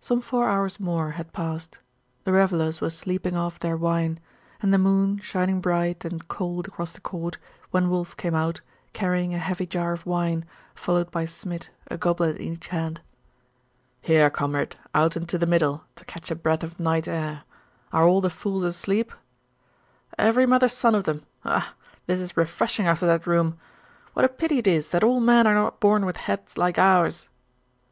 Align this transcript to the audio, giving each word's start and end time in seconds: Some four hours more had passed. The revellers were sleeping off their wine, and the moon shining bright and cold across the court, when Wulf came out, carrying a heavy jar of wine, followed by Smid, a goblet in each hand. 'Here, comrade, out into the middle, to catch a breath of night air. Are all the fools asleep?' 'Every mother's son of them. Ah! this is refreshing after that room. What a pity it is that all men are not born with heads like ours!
Some 0.00 0.20
four 0.20 0.48
hours 0.48 0.78
more 0.78 1.10
had 1.18 1.32
passed. 1.32 1.78
The 2.22 2.30
revellers 2.32 2.80
were 2.80 2.90
sleeping 2.90 3.36
off 3.36 3.58
their 3.58 3.76
wine, 3.76 4.20
and 4.60 4.72
the 4.72 4.78
moon 4.78 5.18
shining 5.18 5.60
bright 5.60 6.04
and 6.04 6.28
cold 6.28 6.68
across 6.68 6.92
the 6.92 7.00
court, 7.00 7.38
when 7.72 7.90
Wulf 7.90 8.16
came 8.16 8.36
out, 8.36 8.60
carrying 8.92 9.34
a 9.34 9.40
heavy 9.40 9.66
jar 9.66 9.92
of 9.92 10.06
wine, 10.06 10.44
followed 10.76 11.10
by 11.10 11.24
Smid, 11.24 11.70
a 11.88 11.98
goblet 11.98 12.36
in 12.36 12.52
each 12.52 12.68
hand. 12.68 13.00
'Here, 14.00 14.30
comrade, 14.30 14.76
out 14.94 15.16
into 15.16 15.38
the 15.38 15.44
middle, 15.46 15.82
to 15.96 16.04
catch 16.04 16.30
a 16.30 16.36
breath 16.36 16.62
of 16.62 16.78
night 16.78 17.08
air. 17.08 17.42
Are 17.92 18.04
all 18.06 18.20
the 18.20 18.30
fools 18.30 18.62
asleep?' 18.62 19.10
'Every 20.16 20.46
mother's 20.46 20.74
son 20.74 20.94
of 20.94 21.02
them. 21.02 21.26
Ah! 21.44 21.74
this 22.06 22.20
is 22.20 22.36
refreshing 22.36 22.86
after 22.86 23.06
that 23.06 23.26
room. 23.26 23.58
What 24.14 24.24
a 24.24 24.28
pity 24.28 24.58
it 24.58 24.68
is 24.68 24.90
that 24.90 25.02
all 25.02 25.18
men 25.18 25.48
are 25.48 25.54
not 25.54 25.80
born 25.80 26.06
with 26.06 26.18
heads 26.28 26.56
like 26.56 26.78
ours! 26.78 27.28